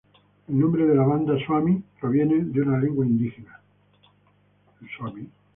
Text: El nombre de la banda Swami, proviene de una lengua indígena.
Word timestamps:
El 0.47 0.57
nombre 0.59 0.87
de 0.87 0.95
la 0.95 1.03
banda 1.05 1.37
Swami, 1.45 1.83
proviene 1.99 2.39
de 2.43 2.59
una 2.63 2.79
lengua 2.79 3.05
indígena. 3.05 3.61